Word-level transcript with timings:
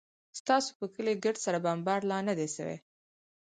ستاسو 0.39 0.69
پر 0.77 0.87
کلي 0.95 1.13
ګرد 1.23 1.39
سره 1.45 1.57
بمبارد 1.65 2.03
لا 2.11 2.19
نه 2.27 2.33
دى 2.39 2.47
سوى. 2.55 2.77